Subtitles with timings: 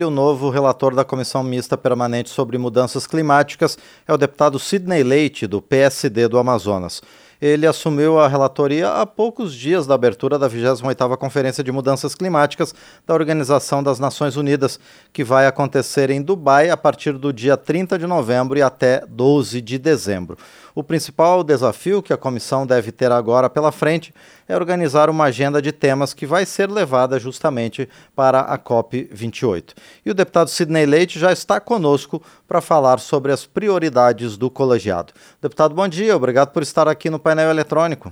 [0.00, 5.44] O novo relator da Comissão Mista Permanente sobre Mudanças Climáticas é o deputado Sidney Leite,
[5.44, 7.02] do PSD do Amazonas.
[7.40, 12.74] Ele assumiu a relatoria há poucos dias da abertura da 28ª Conferência de Mudanças Climáticas
[13.06, 14.80] da Organização das Nações Unidas,
[15.12, 19.60] que vai acontecer em Dubai a partir do dia 30 de novembro e até 12
[19.60, 20.36] de dezembro.
[20.74, 24.12] O principal desafio que a comissão deve ter agora pela frente
[24.48, 29.74] é organizar uma agenda de temas que vai ser levada justamente para a COP28.
[30.06, 35.12] E o deputado Sidney Leite já está conosco para falar sobre as prioridades do colegiado.
[35.40, 38.10] Deputado, bom dia, obrigado por estar aqui no painel eletrônico.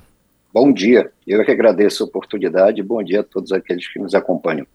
[0.53, 2.83] Bom dia, eu que agradeço a oportunidade.
[2.83, 4.67] Bom dia a todos aqueles que nos acompanham.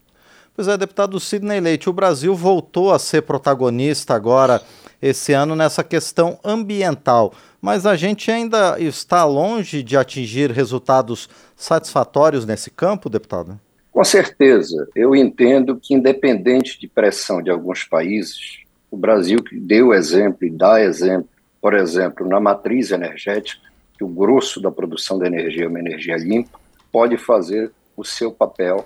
[0.54, 4.62] Pois é, deputado Sidney Leite, o Brasil voltou a ser protagonista agora
[5.02, 12.46] esse ano nessa questão ambiental, mas a gente ainda está longe de atingir resultados satisfatórios
[12.46, 13.60] nesse campo, deputado?
[13.92, 14.88] Com certeza.
[14.96, 18.61] Eu entendo que, independente de pressão de alguns países,
[18.92, 21.30] o Brasil que deu exemplo e dá exemplo,
[21.62, 23.62] por exemplo, na matriz energética,
[23.98, 26.60] que o grosso da produção de energia é uma energia limpa,
[26.92, 28.86] pode fazer o seu papel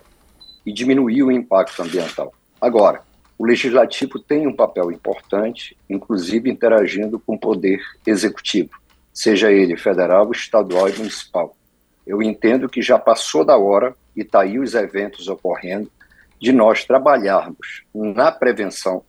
[0.63, 2.33] e diminuir o impacto ambiental.
[2.61, 3.01] Agora,
[3.37, 8.71] o legislativo tem um papel importante, inclusive interagindo com o poder executivo,
[9.11, 11.55] seja ele federal, estadual e municipal.
[12.05, 15.91] Eu entendo que já passou da hora, e está aí os eventos ocorrendo,
[16.39, 19.03] de nós trabalharmos na prevenção,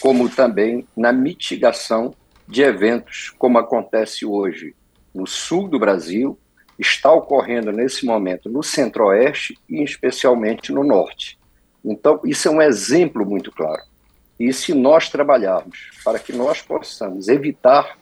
[0.00, 2.14] como também na mitigação
[2.48, 4.74] de eventos, como acontece hoje
[5.14, 6.38] no sul do Brasil
[6.78, 11.38] está ocorrendo nesse momento no centro-oeste e especialmente no norte.
[11.84, 13.82] Então, isso é um exemplo muito claro.
[14.38, 17.96] E se nós trabalharmos para que nós possamos evitar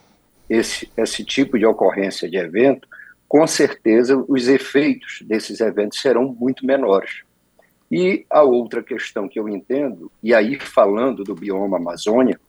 [0.49, 2.87] esse, esse tipo de ocorrência de evento,
[3.27, 7.21] com certeza os efeitos desses eventos serão muito menores.
[7.91, 12.39] E a outra questão que eu entendo, e aí falando do bioma Amazônia,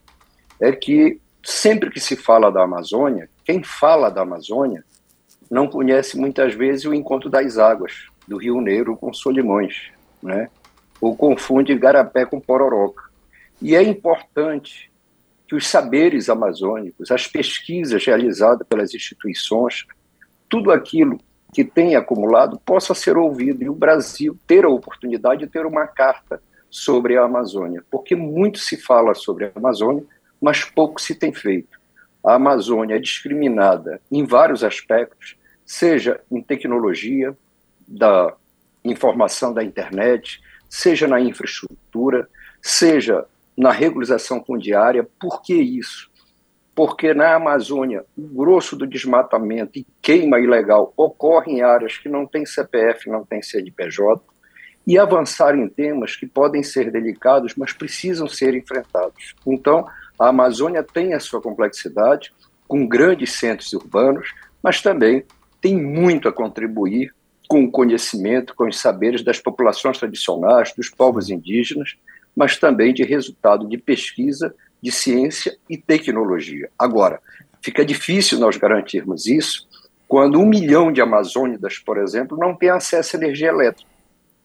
[0.60, 4.84] é que sempre que se fala da Amazônia, quem fala da Amazônia
[5.50, 9.90] não conhece muitas vezes o encontro das águas do Rio Negro com Solimões,
[10.22, 10.48] né?
[11.00, 13.10] ou confunde Garapé com Pororoca.
[13.60, 14.92] E é importante
[15.48, 19.84] que os saberes amazônicos, as pesquisas realizadas pelas instituições,
[20.48, 21.18] tudo aquilo
[21.52, 25.86] que tem acumulado possa ser ouvido e o Brasil ter a oportunidade de ter uma
[25.86, 30.04] carta sobre a Amazônia, porque muito se fala sobre a Amazônia,
[30.40, 31.78] mas pouco se tem feito.
[32.24, 35.36] A Amazônia é discriminada em vários aspectos,
[35.66, 37.36] seja em tecnologia,
[37.86, 38.34] da
[38.84, 42.28] informação da internet, seja na infraestrutura,
[42.62, 43.26] seja
[43.56, 45.06] na regularização fundiária.
[45.20, 46.10] Por que isso?
[46.74, 52.26] Porque na Amazônia, o grosso do desmatamento e queima ilegal ocorre em áreas que não
[52.26, 54.22] têm CPF, não têm CNPJ,
[54.86, 59.34] e avançar em temas que podem ser delicados, mas precisam ser enfrentados.
[59.46, 59.86] Então,
[60.18, 62.32] a Amazônia tem a sua complexidade,
[62.66, 65.24] com grandes centros urbanos, mas também
[65.60, 67.14] tem muito a contribuir
[67.48, 71.96] com o conhecimento, com os saberes das populações tradicionais, dos povos indígenas,
[72.34, 76.68] mas também de resultado de pesquisa, de ciência e tecnologia.
[76.78, 77.20] Agora,
[77.62, 79.68] fica difícil nós garantirmos isso
[80.08, 83.90] quando um milhão de amazônidas, por exemplo, não tem acesso à energia elétrica,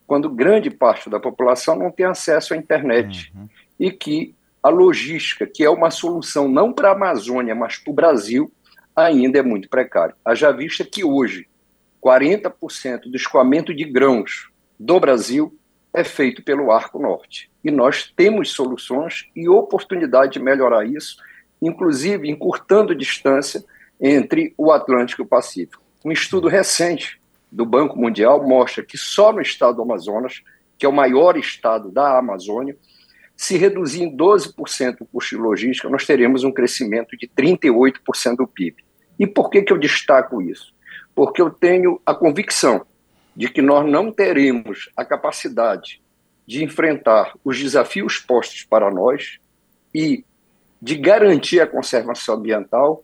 [0.06, 3.50] quando grande parte da população não tem acesso à internet uhum.
[3.78, 4.34] e que
[4.64, 8.50] a logística, que é uma solução não para a Amazônia, mas para o Brasil,
[8.96, 10.16] ainda é muito precária.
[10.24, 11.48] Haja vista que hoje
[12.02, 14.50] 40% do escoamento de grãos
[14.80, 15.54] do Brasil
[15.94, 17.52] é feito pelo Arco Norte.
[17.68, 21.18] E nós temos soluções e oportunidade de melhorar isso,
[21.62, 23.62] inclusive encurtando distância
[24.00, 25.84] entre o Atlântico e o Pacífico.
[26.06, 27.20] Um estudo recente
[27.52, 30.42] do Banco Mundial mostra que só no estado do Amazonas,
[30.78, 32.78] que é o maior estado da Amazônia,
[33.36, 38.48] se reduzir em 12% o custo de logística, nós teremos um crescimento de 38% do
[38.48, 38.78] PIB.
[39.20, 40.74] E por que, que eu destaco isso?
[41.14, 42.86] Porque eu tenho a convicção
[43.36, 46.02] de que nós não teremos a capacidade
[46.48, 49.38] de enfrentar os desafios postos para nós
[49.94, 50.24] e
[50.82, 53.04] de garantir a conservação ambiental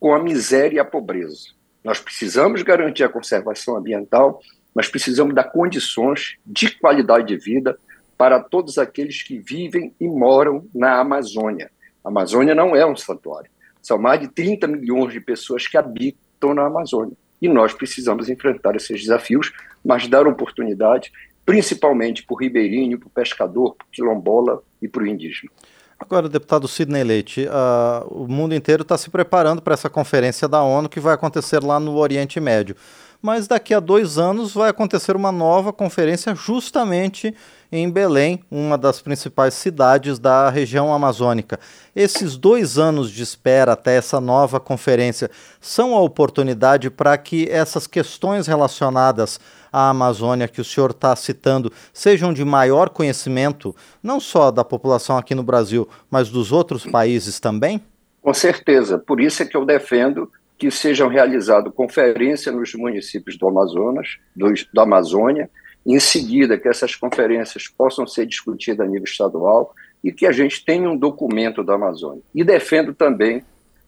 [0.00, 1.50] com a miséria e a pobreza.
[1.84, 4.40] Nós precisamos garantir a conservação ambiental,
[4.74, 7.78] mas precisamos dar condições de qualidade de vida
[8.18, 11.70] para todos aqueles que vivem e moram na Amazônia.
[12.04, 13.50] A Amazônia não é um santuário.
[13.80, 17.16] São mais de 30 milhões de pessoas que habitam na Amazônia.
[17.40, 19.52] E nós precisamos enfrentar esses desafios,
[19.84, 21.12] mas dar oportunidade,
[21.46, 25.50] principalmente para o ribeirinho, para o pescador, para o quilombola e para o indígena.
[25.98, 30.62] Agora, deputado Sidney Leite, uh, o mundo inteiro está se preparando para essa conferência da
[30.62, 32.76] ONU que vai acontecer lá no Oriente Médio.
[33.22, 37.34] Mas daqui a dois anos vai acontecer uma nova conferência justamente
[37.78, 41.58] em Belém, uma das principais cidades da região amazônica.
[41.94, 45.30] Esses dois anos de espera até essa nova conferência
[45.60, 49.40] são a oportunidade para que essas questões relacionadas
[49.72, 55.18] à Amazônia que o senhor está citando sejam de maior conhecimento, não só da população
[55.18, 57.80] aqui no Brasil, mas dos outros países também?
[58.22, 58.98] Com certeza.
[58.98, 64.52] Por isso é que eu defendo que sejam realizadas conferências nos municípios do Amazonas, do,
[64.72, 65.50] da Amazônia,
[65.86, 69.72] em seguida que essas conferências possam ser discutidas a nível estadual
[70.02, 72.22] e que a gente tenha um documento da Amazônia.
[72.34, 73.44] E defendo também,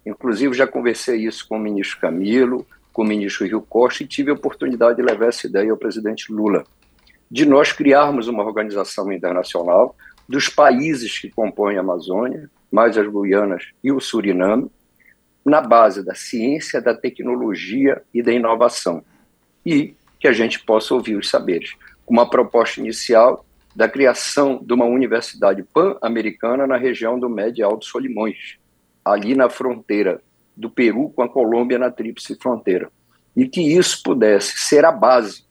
[0.07, 4.31] inclusive já conversei isso com o ministro Camilo, com o ministro Rio Costa e tive
[4.31, 6.65] a oportunidade de levar essa ideia ao presidente Lula,
[7.29, 9.97] de nós criarmos uma organização internacional
[10.29, 14.71] dos países que compõem a Amazônia, mais as Guianas e o Suriname,
[15.45, 19.03] na base da ciência, da tecnologia e da inovação.
[19.65, 21.75] E que a gente possa ouvir os saberes.
[22.09, 23.45] Uma proposta inicial
[23.77, 28.57] da criação de uma universidade pan-americana na região do Médio Alto Solimões,
[29.05, 30.21] ali na fronteira
[30.57, 32.91] do Peru com a Colômbia, na tríplice fronteira.
[33.37, 35.45] E que isso pudesse ser a base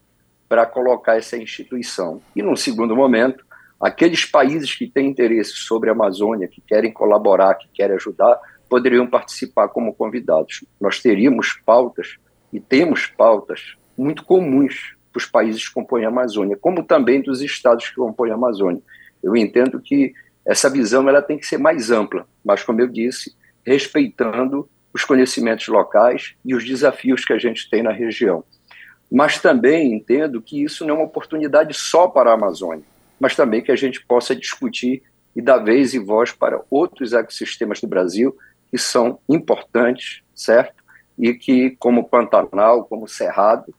[0.49, 2.21] para colocar essa instituição.
[2.35, 3.45] E, num segundo momento,
[3.79, 8.37] aqueles países que têm interesse sobre a Amazônia, que querem colaborar, que querem ajudar,
[8.67, 10.65] poderiam participar como convidados.
[10.81, 12.17] Nós teríamos pautas,
[12.51, 17.89] e temos pautas, muito comuns os países que compõem a Amazônia, como também dos estados
[17.89, 18.81] que compõem a Amazônia.
[19.21, 20.13] Eu entendo que
[20.45, 23.35] essa visão ela tem que ser mais ampla, mas, como eu disse,
[23.65, 28.43] respeitando os conhecimentos locais e os desafios que a gente tem na região.
[29.11, 32.85] Mas também entendo que isso não é uma oportunidade só para a Amazônia,
[33.19, 35.03] mas também que a gente possa discutir
[35.35, 38.35] e dar vez e voz para outros ecossistemas do Brasil
[38.69, 40.83] que são importantes, certo?
[41.17, 43.73] E que, como Pantanal, como Cerrado,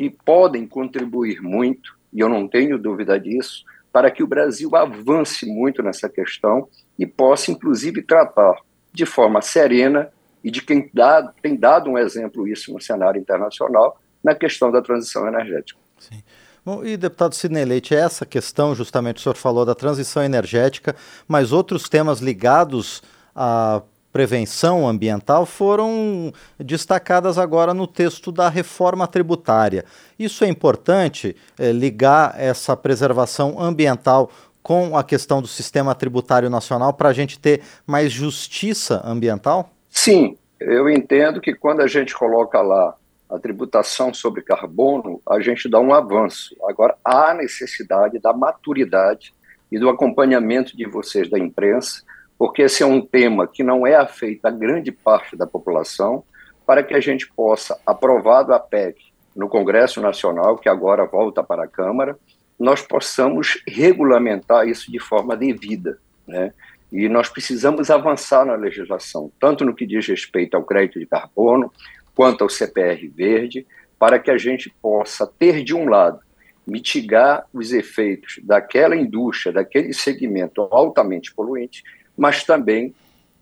[0.00, 5.44] que podem contribuir muito, e eu não tenho dúvida disso, para que o Brasil avance
[5.44, 6.66] muito nessa questão
[6.98, 8.56] e possa, inclusive, tratar
[8.90, 10.08] de forma serena
[10.42, 14.80] e de quem dá, tem dado um exemplo isso no cenário internacional na questão da
[14.80, 15.78] transição energética.
[15.98, 16.22] Sim.
[16.64, 20.96] Bom, e deputado Sidney Leite, essa questão, justamente o senhor falou da transição energética,
[21.28, 23.02] mas outros temas ligados
[23.36, 23.82] à
[24.12, 29.84] prevenção ambiental foram destacadas agora no texto da reforma tributária.
[30.18, 34.30] Isso é importante, é, ligar essa preservação ambiental
[34.62, 39.70] com a questão do sistema tributário nacional para a gente ter mais justiça ambiental?
[39.88, 42.94] Sim, eu entendo que quando a gente coloca lá
[43.30, 46.54] a tributação sobre carbono, a gente dá um avanço.
[46.68, 49.32] Agora, há necessidade da maturidade
[49.70, 52.02] e do acompanhamento de vocês da imprensa
[52.40, 56.24] porque esse é um tema que não é afeito a grande parte da população,
[56.64, 58.96] para que a gente possa, aprovado a PEC
[59.36, 62.18] no Congresso Nacional, que agora volta para a Câmara,
[62.58, 65.98] nós possamos regulamentar isso de forma devida.
[66.26, 66.54] Né?
[66.90, 71.70] E nós precisamos avançar na legislação, tanto no que diz respeito ao crédito de carbono,
[72.14, 73.66] quanto ao CPR verde,
[73.98, 76.20] para que a gente possa ter, de um lado,
[76.66, 81.82] mitigar os efeitos daquela indústria, daquele segmento altamente poluente,
[82.20, 82.94] mas também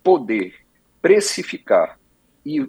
[0.05, 0.55] poder
[1.03, 1.99] precificar
[2.47, 2.65] e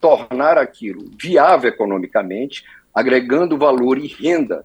[0.00, 2.64] tornar aquilo viável economicamente,
[2.94, 4.64] agregando valor e renda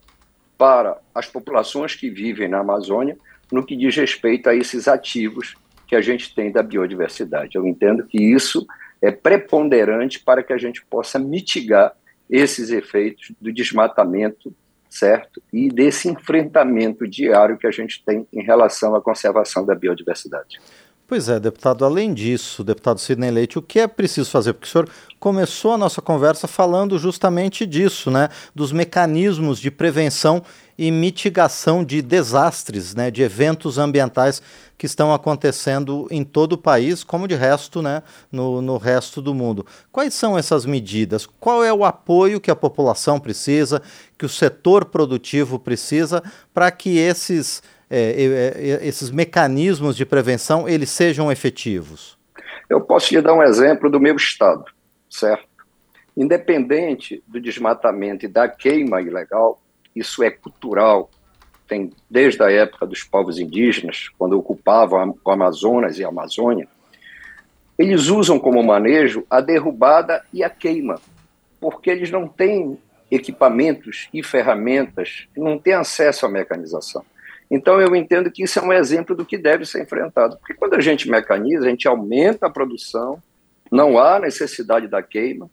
[0.58, 3.18] para as populações que vivem na Amazônia,
[3.52, 7.58] no que diz respeito a esses ativos que a gente tem da biodiversidade.
[7.58, 8.66] Eu entendo que isso
[9.02, 11.92] é preponderante para que a gente possa mitigar
[12.30, 14.56] esses efeitos do desmatamento,
[14.90, 15.44] certo?
[15.52, 20.58] E desse enfrentamento diário que a gente tem em relação à conservação da biodiversidade.
[21.08, 24.54] Pois é, deputado, além disso, deputado Sidney Leite, o que é preciso fazer?
[24.54, 28.28] Porque o senhor começou a nossa conversa falando justamente disso, né?
[28.56, 30.42] Dos mecanismos de prevenção
[30.76, 33.12] e mitigação de desastres, né?
[33.12, 34.42] De eventos ambientais
[34.80, 38.02] que estão acontecendo em todo o país, como de resto, né?
[38.32, 39.64] No, no resto do mundo.
[39.92, 41.28] Quais são essas medidas?
[41.40, 43.80] Qual é o apoio que a população precisa,
[44.18, 51.32] que o setor produtivo precisa, para que esses é, esses mecanismos de prevenção eles sejam
[51.32, 52.18] efetivos?
[52.70, 54.65] Eu posso lhe dar um exemplo do meu estado,
[55.10, 55.48] certo?
[56.18, 59.62] Independente do desmatamento e da queima ilegal,
[59.96, 61.10] isso é cultural.
[61.68, 66.68] Tem desde a época dos povos indígenas, quando ocupavam o Amazonas e a Amazônia,
[67.77, 71.00] eles usam como manejo a derrubada e a queima,
[71.60, 72.80] porque eles não têm
[73.12, 77.04] equipamentos e ferramentas, não têm acesso à mecanização.
[77.50, 80.38] Então, eu entendo que isso é um exemplo do que deve ser enfrentado.
[80.38, 83.22] Porque quando a gente mecaniza, a gente aumenta a produção,
[83.72, 85.50] não há necessidade da queima,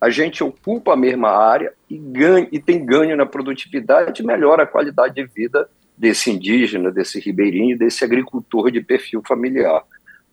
[0.00, 4.66] a gente ocupa a mesma área e, ganha, e tem ganho na produtividade melhora a
[4.66, 9.84] qualidade de vida desse indígena, desse ribeirinho, desse agricultor de perfil familiar,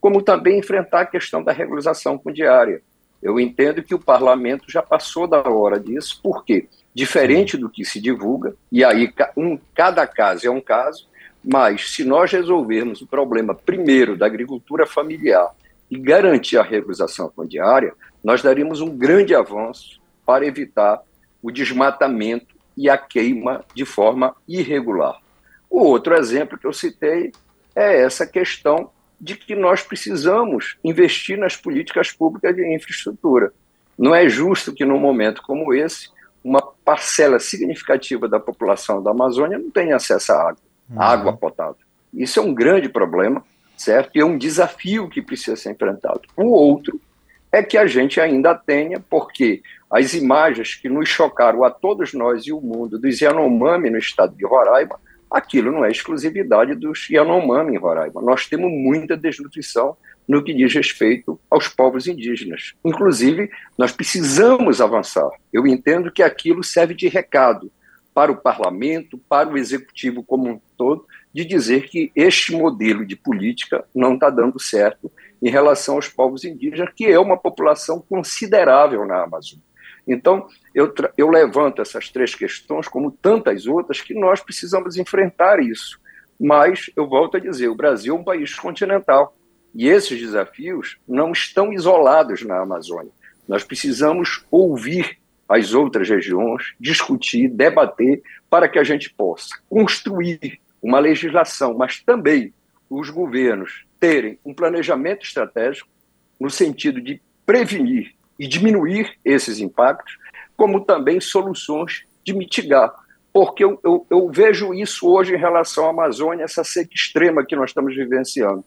[0.01, 2.81] como também enfrentar a questão da regularização fundiária.
[3.21, 8.01] Eu entendo que o parlamento já passou da hora disso, porque, diferente do que se
[8.01, 11.07] divulga, e aí um, cada caso é um caso,
[11.43, 15.49] mas se nós resolvermos o problema primeiro da agricultura familiar
[15.89, 17.93] e garantir a regularização fundiária,
[18.23, 21.01] nós daríamos um grande avanço para evitar
[21.41, 25.19] o desmatamento e a queima de forma irregular.
[25.69, 27.31] O outro exemplo que eu citei
[27.75, 33.53] é essa questão de que nós precisamos investir nas políticas públicas de infraestrutura.
[33.97, 36.09] Não é justo que, num momento como esse,
[36.43, 41.01] uma parcela significativa da população da Amazônia não tenha acesso à água, uhum.
[41.01, 41.75] água potável.
[42.13, 43.43] Isso é um grande problema,
[43.77, 44.15] certo?
[44.15, 46.21] E é um desafio que precisa ser enfrentado.
[46.35, 46.99] O outro
[47.51, 52.45] é que a gente ainda tenha, porque as imagens que nos chocaram a todos nós
[52.45, 57.75] e o mundo dos Yanomami no estado de Roraima aquilo não é exclusividade dos Yanomami
[57.75, 58.21] em Roraima.
[58.21, 59.95] Nós temos muita desnutrição
[60.29, 62.75] no que diz respeito aos povos indígenas.
[62.85, 65.27] Inclusive, nós precisamos avançar.
[65.51, 67.71] Eu entendo que aquilo serve de recado
[68.13, 73.15] para o parlamento, para o executivo como um todo, de dizer que este modelo de
[73.15, 79.07] política não está dando certo em relação aos povos indígenas, que é uma população considerável
[79.07, 79.63] na Amazônia.
[80.07, 85.99] Então, eu, eu levanto essas três questões, como tantas outras, que nós precisamos enfrentar isso.
[86.39, 89.35] Mas, eu volto a dizer, o Brasil é um país continental.
[89.73, 93.11] E esses desafios não estão isolados na Amazônia.
[93.47, 100.99] Nós precisamos ouvir as outras regiões, discutir, debater, para que a gente possa construir uma
[100.99, 102.53] legislação, mas também
[102.89, 105.89] os governos terem um planejamento estratégico
[106.39, 110.17] no sentido de prevenir e diminuir esses impactos,
[110.55, 112.93] como também soluções de mitigar.
[113.33, 117.55] Porque eu, eu, eu vejo isso hoje em relação à Amazônia, essa seca extrema que
[117.55, 118.63] nós estamos vivenciando.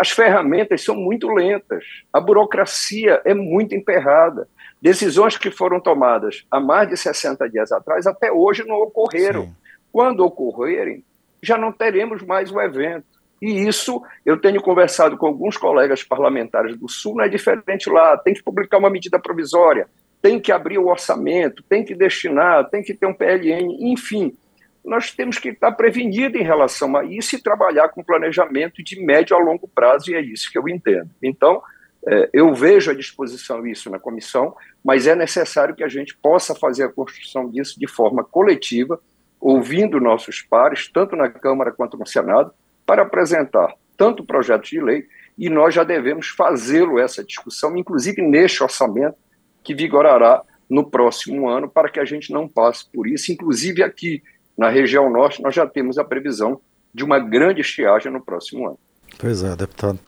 [0.00, 4.48] As ferramentas são muito lentas, a burocracia é muito emperrada.
[4.80, 9.42] Decisões que foram tomadas há mais de 60 dias atrás, até hoje não ocorreram.
[9.42, 9.54] Sim.
[9.92, 11.04] Quando ocorrerem,
[11.42, 13.04] já não teremos mais o evento.
[13.42, 18.16] E isso eu tenho conversado com alguns colegas parlamentares do Sul, não é diferente lá.
[18.16, 19.86] Tem que publicar uma medida provisória,
[20.22, 24.34] tem que abrir o orçamento, tem que destinar, tem que ter um PLN, enfim.
[24.84, 29.36] Nós temos que estar prevenidos em relação a isso e trabalhar com planejamento de médio
[29.36, 31.10] a longo prazo, e é isso que eu entendo.
[31.22, 31.62] Então,
[32.06, 36.54] é, eu vejo à disposição isso na comissão, mas é necessário que a gente possa
[36.54, 39.00] fazer a construção disso de forma coletiva,
[39.38, 42.52] ouvindo nossos pares, tanto na Câmara quanto no Senado,
[42.86, 45.06] para apresentar tanto projetos de lei,
[45.36, 49.16] e nós já devemos fazê-lo essa discussão, inclusive neste orçamento
[49.62, 53.32] que vigorará no próximo ano, para que a gente não passe por isso.
[53.32, 54.22] Inclusive aqui
[54.60, 56.60] na região norte, nós já temos a previsão
[56.92, 58.78] de uma grande estiagem no próximo ano.
[59.18, 59.98] Pois é, deputado.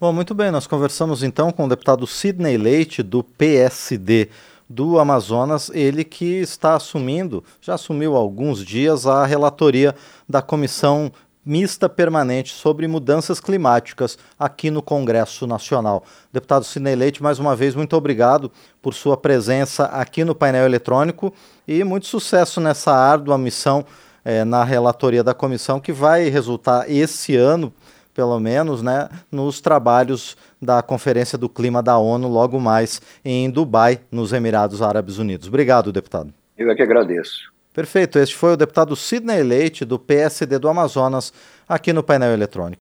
[0.00, 4.30] Bom, muito bem, nós conversamos então com o deputado Sidney Leite, do PSD
[4.66, 9.94] do Amazonas, ele que está assumindo, já assumiu há alguns dias, a relatoria
[10.26, 11.12] da Comissão
[11.48, 16.04] mista permanente sobre mudanças climáticas aqui no Congresso Nacional.
[16.30, 18.52] Deputado Sidney Leite, mais uma vez, muito obrigado
[18.82, 21.32] por sua presença aqui no painel eletrônico
[21.66, 23.82] e muito sucesso nessa árdua missão
[24.26, 27.72] eh, na relatoria da comissão, que vai resultar esse ano,
[28.12, 34.00] pelo menos, né, nos trabalhos da Conferência do Clima da ONU, logo mais em Dubai,
[34.12, 35.48] nos Emirados Árabes Unidos.
[35.48, 36.30] Obrigado, deputado.
[36.58, 37.56] Eu é que agradeço.
[37.78, 41.32] Perfeito, este foi o deputado Sidney Leite, do PSD do Amazonas,
[41.68, 42.76] aqui no painel eletrônico.